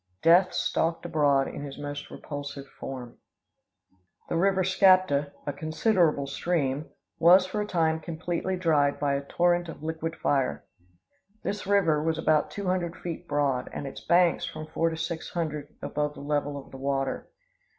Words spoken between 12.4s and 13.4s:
two hundred feet